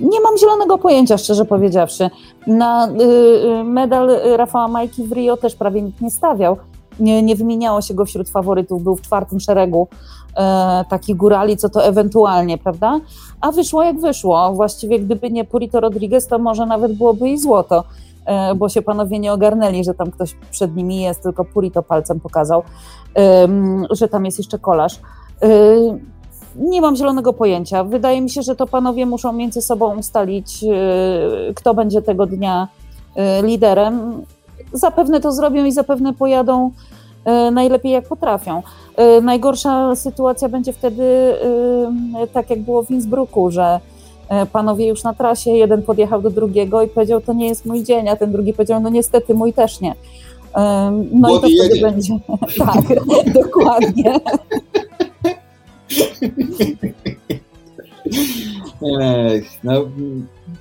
[0.00, 2.10] Nie mam zielonego pojęcia, szczerze powiedziawszy.
[2.46, 6.56] Na y, medal Rafała Majki w Rio też prawie nikt nie stawiał.
[7.00, 9.88] Nie, nie wymieniało się go wśród faworytów, był w czwartym szeregu
[10.36, 13.00] e, takich górali, co to ewentualnie, prawda?
[13.40, 14.52] A wyszło jak wyszło.
[14.52, 17.84] Właściwie gdyby nie Purito Rodriguez, to może nawet byłoby i złoto,
[18.26, 22.20] e, bo się panowie nie ogarnęli, że tam ktoś przed nimi jest, tylko Purito palcem
[22.20, 22.62] pokazał,
[23.14, 25.00] em, że tam jest jeszcze kolarz.
[25.42, 25.48] E,
[26.56, 27.84] Nie mam zielonego pojęcia.
[27.84, 32.68] Wydaje mi się, że to panowie muszą między sobą ustalić, e, kto będzie tego dnia
[33.16, 34.22] e, liderem.
[34.72, 36.70] Zapewne to zrobią i zapewne pojadą e,
[37.50, 38.62] najlepiej jak potrafią.
[38.96, 41.36] E, Najgorsza sytuacja będzie wtedy e,
[42.32, 43.80] tak, jak było w Innsbrucku, że
[44.28, 47.82] e, panowie już na trasie, jeden podjechał do drugiego i powiedział, to nie jest mój
[47.82, 49.94] dzień, a ten drugi powiedział, no niestety mój też nie.
[50.56, 52.18] E, No i to Młody wtedy będzie.
[52.58, 53.04] Tak,
[53.42, 54.20] dokładnie.
[59.30, 59.72] Ech, no,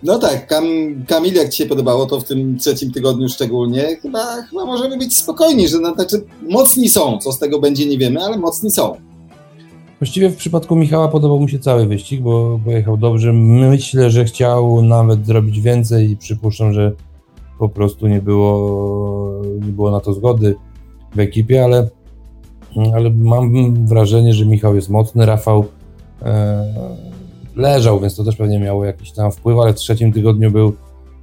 [0.04, 0.66] no tak, Kam,
[1.08, 5.18] Kamil, jak Ci się podobało to w tym trzecim tygodniu szczególnie, chyba, chyba możemy być
[5.18, 8.96] spokojni, że no, znaczy, mocni są, co z tego będzie nie wiemy, ale mocni są.
[10.00, 13.34] Właściwie w przypadku Michała podobał mi się cały wyścig, bo pojechał dobrze.
[13.34, 16.92] Myślę, że chciał nawet zrobić więcej i przypuszczam, że
[17.60, 20.56] po prostu nie było, nie było na to zgody
[21.16, 21.90] w ekipie, ale,
[22.94, 25.66] ale mam wrażenie, że Michał jest mocny, Rafał
[26.22, 26.66] e,
[27.58, 30.74] leżał, więc to też pewnie miało jakiś tam wpływ, ale w trzecim tygodniu był,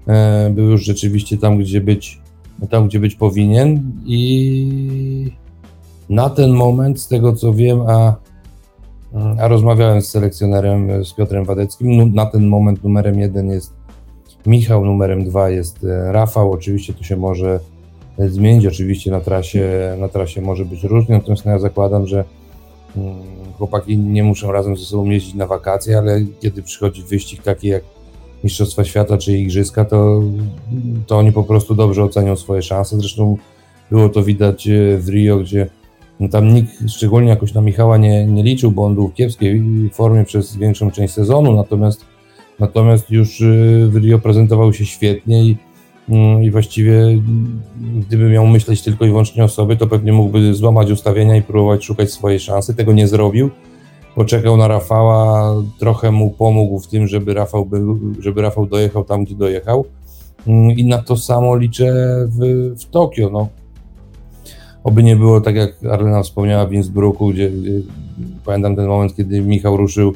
[0.07, 2.21] e, był już rzeczywiście tam, gdzie być,
[2.71, 5.33] tam, gdzie być powinien i
[6.09, 8.17] na ten moment, z tego co wiem, a
[9.39, 12.15] a rozmawiałem z selekcjonerem, z Piotrem Wadeckim.
[12.15, 13.73] Na ten moment numerem jeden jest
[14.47, 16.53] Michał, numerem dwa jest e, Rafał.
[16.53, 17.61] Oczywiście to się może
[18.19, 22.25] e, zmienić, oczywiście na trasie, na trasie może być różnie, natomiast no ja zakładam, że
[22.97, 23.15] mm,
[23.59, 27.83] chłopaki nie muszą razem ze sobą jeździć na wakacje, ale kiedy przychodzi wyścig taki jak,
[28.45, 30.23] Mistrzostwa Świata czy Igrzyska, to,
[31.07, 32.99] to oni po prostu dobrze ocenią swoje szanse.
[32.99, 33.37] Zresztą
[33.91, 35.67] było to widać e, w Rio, gdzie
[36.21, 39.63] no tam nikt szczególnie jakoś na Michała nie, nie liczył, bo on był w kiepskiej
[39.93, 42.05] formie przez większą część sezonu, natomiast,
[42.59, 43.45] natomiast już e,
[43.89, 45.57] w Rio prezentował się świetnie i,
[46.43, 47.63] i właściwie mm,
[48.07, 51.85] gdyby miał myśleć tylko i wyłącznie o sobie, to pewnie mógłby złamać ustawienia i próbować
[51.85, 52.75] szukać swojej szansy.
[52.75, 53.51] Tego nie zrobił
[54.15, 59.25] poczekał na Rafała, trochę mu pomógł w tym, żeby Rafał, był, żeby Rafał dojechał tam,
[59.25, 59.85] gdzie dojechał.
[60.47, 61.95] Mm, I na to samo liczę
[62.29, 62.41] w,
[62.81, 63.31] w Tokio.
[63.31, 63.49] No.
[64.85, 67.71] Oby nie było tak, jak Arlena wspomniała w Innsbrucku, gdzie, gdzie
[68.45, 70.13] pamiętam ten moment, kiedy Michał ruszył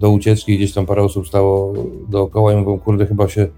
[0.00, 1.74] do ucieczki, gdzieś tam parę osób stało
[2.08, 3.48] dookoła i mówią, kurde, chyba się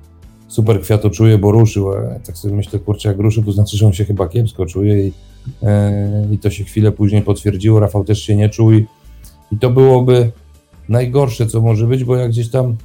[0.53, 1.93] super kwiato czuje, bo ruszył.
[1.93, 5.07] A tak sobie myślę, kurczę, jak ruszył, to znaczy, że on się chyba kiepsko czuje
[5.07, 5.13] i,
[5.63, 7.81] e, i to się chwilę później potwierdziło.
[7.81, 8.87] Rafał też się nie czuł i,
[9.53, 10.33] i to byłoby
[10.89, 12.77] najgorsze, co może być, bo jak gdzieś tam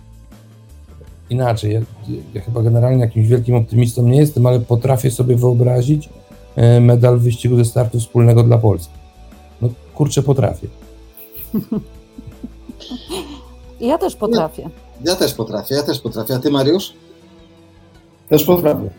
[1.29, 1.81] inaczej, ja,
[2.33, 6.09] ja chyba generalnie jakimś wielkim optymistą nie jestem, ale potrafię sobie wyobrazić
[6.55, 8.93] e, medal w wyścigu ze startu wspólnego dla Polski.
[9.61, 10.67] No kurczę, potrafię.
[13.79, 14.69] Ja też potrafię.
[15.03, 16.35] Ja też potrafię, ja też potrafię.
[16.35, 16.93] A ty, Mariusz?
[18.29, 18.89] Też potrafię.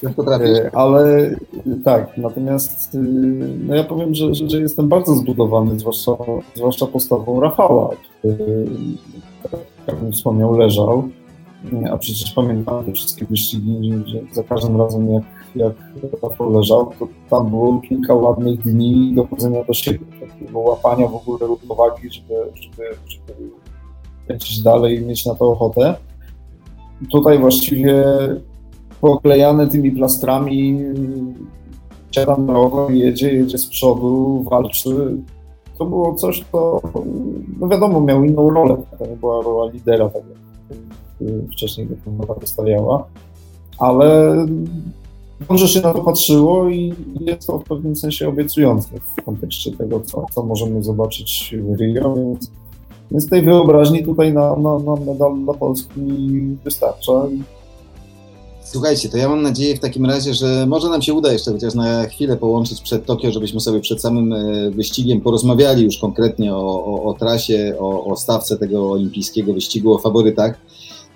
[0.00, 0.58] Też potrafisz?
[0.58, 1.30] E, Ale
[1.84, 2.98] tak, natomiast y,
[3.66, 6.12] no ja powiem, że, że, jestem bardzo zbudowany, zwłaszcza,
[6.54, 8.66] zwłaszcza postawą Rafała, który,
[9.42, 11.08] tak jak bym wspomniał, leżał.
[11.90, 15.24] A przecież pamiętam te wszystkie wyścigi, że za każdym razem jak,
[15.56, 15.72] jak
[16.22, 21.38] Rafał leżał, to tam było kilka ładnych dni dochodzenia do siebie, takiego łapania w ogóle
[21.46, 25.94] równowagi, żeby, żeby, żeby dalej i mieć na to ochotę.
[27.10, 28.04] Tutaj właściwie
[29.00, 30.84] poklejane tymi plastrami,
[32.10, 35.16] siada na rower, jedzie, jedzie z przodu, walczy.
[35.78, 36.80] To było coś, co,
[37.60, 38.76] no wiadomo, miał inną rolę.
[38.98, 40.46] To nie była rola lidera, tak jak
[41.52, 43.06] wcześniej go wystawiała,
[43.78, 44.36] ale
[45.48, 50.00] dobrze się na to patrzyło i jest to w pewnym sensie obiecujące w kontekście tego,
[50.00, 52.14] co, co możemy zobaczyć w Rio,
[53.10, 56.00] więc tej wyobraźni tutaj na, na, na medal dla Polski
[56.64, 57.12] wystarcza.
[58.72, 61.74] Słuchajcie, to ja mam nadzieję w takim razie, że może nam się uda jeszcze chociaż
[61.74, 66.84] na chwilę połączyć przed Tokio, żebyśmy sobie przed samym e, wyścigiem porozmawiali już konkretnie o,
[66.84, 70.58] o, o trasie, o, o stawce tego olimpijskiego wyścigu, o faworytach.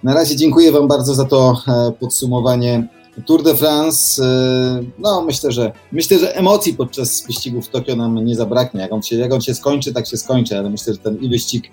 [0.02, 2.88] Na razie dziękuję Wam bardzo za to e, podsumowanie
[3.26, 4.24] Tour de France.
[4.24, 8.80] E, no, myślę, że myślę, że emocji podczas wyścigu w Tokio nam nie zabraknie.
[8.80, 11.28] Jak on się, jak on się skończy, tak się skończy, ale myślę, że ten i
[11.28, 11.70] wyścig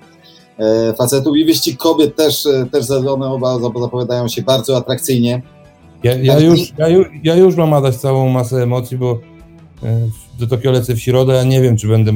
[0.97, 5.41] facetów, i wyścig kobiet też, też one oba zapowiadają się bardzo atrakcyjnie.
[6.03, 9.19] Ja, ja, już, ja, już, ja już mam Adaś całą masę emocji, bo
[10.39, 12.13] do Tokio lecę w środę, ja nie wiem, czy będę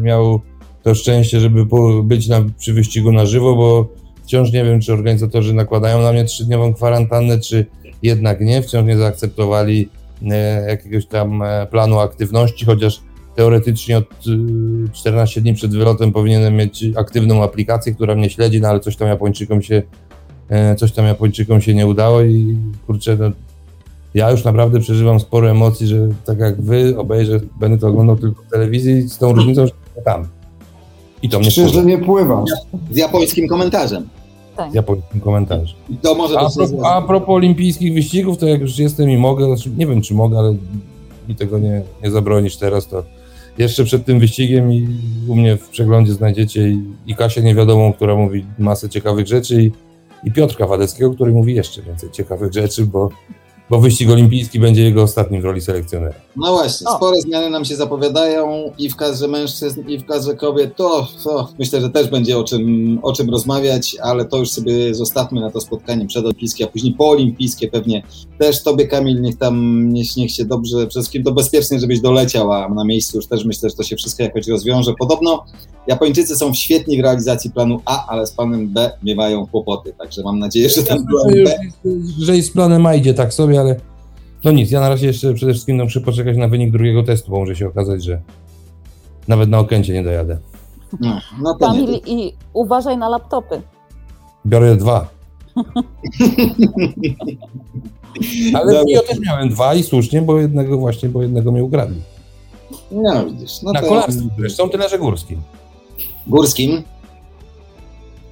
[0.00, 0.40] miał
[0.82, 1.66] to szczęście, żeby
[2.02, 3.88] być na, przy wyścigu na żywo, bo
[4.22, 7.66] wciąż nie wiem, czy organizatorzy nakładają na mnie trzydniową kwarantannę, czy
[8.02, 9.88] jednak nie, wciąż nie zaakceptowali
[10.30, 13.00] e, jakiegoś tam e, planu aktywności, chociaż
[13.36, 14.06] teoretycznie od
[14.92, 19.08] 14 dni przed wylotem powinienem mieć aktywną aplikację, która mnie śledzi, no ale coś tam
[19.08, 20.05] Japończykom się E,
[20.76, 22.56] coś tam Japończykom się nie udało i
[22.86, 23.30] kurczę, no,
[24.14, 28.42] ja już naprawdę przeżywam sporo emocji, że tak jak wy obejrzę, będę to oglądał tylko
[28.42, 30.28] w telewizji z tą różnicą, że tam.
[31.22, 32.50] I to mnie Czy, że nie pływasz.
[32.90, 34.08] Z japońskim komentarzem.
[34.56, 34.72] Tak.
[34.72, 35.76] Z japońskim komentarzem.
[35.90, 39.46] I to może a, propos, a propos olimpijskich wyścigów, to jak już jestem i mogę,
[39.46, 40.54] znaczy nie wiem czy mogę, ale
[41.28, 43.02] mi tego nie, nie zabronisz teraz, to
[43.58, 44.88] jeszcze przed tym wyścigiem i
[45.28, 49.72] u mnie w przeglądzie znajdziecie i, i Kasię Niewiadomą, która mówi masę ciekawych rzeczy i
[50.26, 53.10] i Piotrka Wadeckiego, który mówi jeszcze więcej ciekawych rzeczy, bo,
[53.70, 56.14] bo wyścig olimpijski będzie jego ostatnim w roli selekcjonera.
[56.36, 60.76] No właśnie, spore zmiany nam się zapowiadają i w kadrze mężczyzn, i w kadrze kobiet.
[60.76, 64.94] To, to myślę, że też będzie o czym, o czym rozmawiać, ale to już sobie
[64.94, 68.02] zostawmy na to spotkanie przedolimpijskie, a później poolimpijskie pewnie
[68.38, 72.52] też tobie, Kamil, niech tam, niech, niech się dobrze, przede wszystkim to bezpiecznie, żebyś doleciał,
[72.52, 74.92] a na miejscu już też myślę, że to się wszystko jakoś rozwiąże.
[74.98, 75.44] Podobno
[75.86, 80.38] Japończycy są świetni w realizacji planu A, ale z planem B miewają kłopoty, także mam
[80.38, 81.54] nadzieję, że ten plan B...
[82.18, 83.80] Że i z planem A idzie tak sobie, ale
[84.44, 87.38] no nic, ja na razie jeszcze przede wszystkim muszę poczekać na wynik drugiego testu, bo
[87.38, 88.22] może się okazać, że
[89.28, 90.38] nawet na Okęcie nie dojadę.
[91.00, 91.98] No, no Kamil, nie.
[91.98, 93.62] i uważaj na laptopy.
[94.46, 95.08] Biorę dwa.
[98.54, 102.00] Ale ja też miałem dwa i słusznie, bo jednego właśnie, bo jednego mnie ukradli.
[102.90, 103.62] No widzisz.
[103.62, 103.88] No na to...
[103.88, 105.40] kolarstwie zresztą, tyle że górskim.
[106.26, 106.82] Górskim?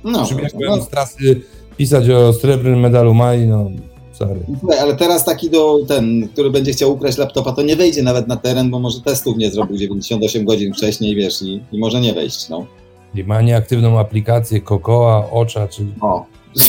[0.04, 0.24] No.
[0.24, 0.82] Przybiegłem no.
[0.82, 1.40] z trasy
[1.76, 3.70] pisać o srebrnym medalu Mai, no
[4.14, 4.40] sorry.
[4.60, 8.28] Słuchaj, ale teraz taki do ten, który będzie chciał ukraść laptopa, to nie wejdzie nawet
[8.28, 12.14] na teren, bo może testów nie zrobił 98 godzin wcześniej, wiesz, i, i może nie
[12.14, 12.66] wejść, no.
[13.14, 15.86] I ma nieaktywną aplikację Kokoa, Ocza, czy...
[16.00, 16.24] O.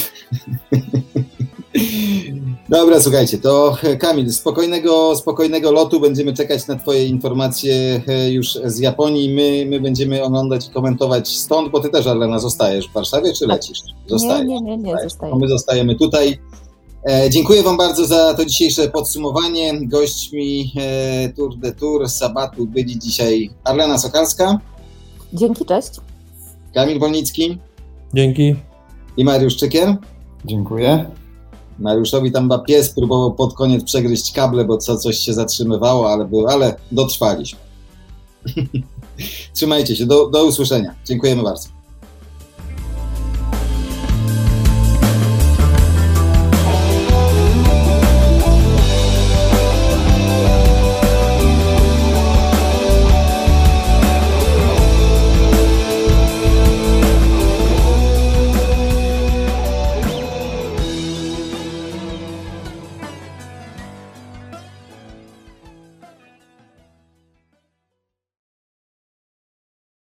[2.70, 6.00] Dobra, słuchajcie, to Kamil, spokojnego, spokojnego lotu.
[6.00, 9.34] Będziemy czekać na Twoje informacje e, już z Japonii.
[9.34, 13.48] My, my będziemy oglądać i komentować stąd, bo Ty też, Arlena, zostajesz w Warszawie, czy
[13.48, 13.80] lecisz?
[14.08, 14.48] Zostajesz.
[14.48, 15.34] Nie, nie, nie, nie, zostaję.
[15.34, 16.40] To my zostajemy tutaj.
[17.10, 19.88] E, dziękuję Wam bardzo za to dzisiejsze podsumowanie.
[19.88, 24.60] Gośćmi e, Tour de Tour Sabatu byli dzisiaj Arlena Sokalska,
[25.34, 25.90] Dzięki, cześć.
[26.74, 27.58] Kamil Wolnicki
[28.14, 28.56] Dzięki.
[29.18, 29.98] i Mariusz Czykier.
[30.46, 31.12] Dziękuję.
[31.80, 36.26] Mariuszowi tam chyba pies próbował pod koniec przegryźć kable, bo co coś się zatrzymywało, ale,
[36.26, 37.60] było, ale dotrwaliśmy.
[39.54, 40.96] Trzymajcie się, do, do usłyszenia.
[41.06, 41.75] Dziękujemy bardzo.